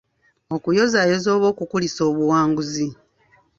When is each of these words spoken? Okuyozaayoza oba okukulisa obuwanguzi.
Okuyozaayoza 0.55 1.29
oba 1.35 1.47
okukulisa 1.53 2.01
obuwanguzi. 2.09 2.87